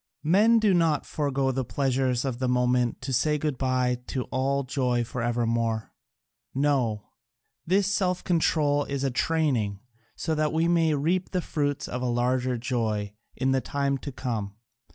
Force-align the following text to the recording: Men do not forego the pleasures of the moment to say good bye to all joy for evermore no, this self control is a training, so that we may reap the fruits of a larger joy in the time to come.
Men 0.23 0.57
do 0.57 0.73
not 0.73 1.05
forego 1.05 1.51
the 1.51 1.63
pleasures 1.63 2.25
of 2.25 2.39
the 2.39 2.47
moment 2.47 3.01
to 3.03 3.13
say 3.13 3.37
good 3.37 3.59
bye 3.59 3.99
to 4.07 4.23
all 4.31 4.63
joy 4.63 5.03
for 5.03 5.21
evermore 5.21 5.93
no, 6.55 7.03
this 7.67 7.85
self 7.85 8.23
control 8.23 8.83
is 8.85 9.03
a 9.03 9.11
training, 9.11 9.79
so 10.15 10.33
that 10.33 10.53
we 10.53 10.67
may 10.67 10.95
reap 10.95 11.29
the 11.29 11.39
fruits 11.41 11.87
of 11.87 12.01
a 12.01 12.07
larger 12.07 12.57
joy 12.57 13.13
in 13.35 13.51
the 13.51 13.61
time 13.61 13.99
to 13.99 14.11
come. 14.11 14.55